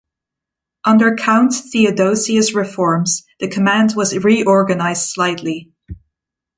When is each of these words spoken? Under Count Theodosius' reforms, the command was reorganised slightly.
Under 0.83 1.13
Count 1.15 1.53
Theodosius' 1.53 2.55
reforms, 2.55 3.21
the 3.39 3.47
command 3.47 3.93
was 3.95 4.17
reorganised 4.17 5.03
slightly. 5.07 5.73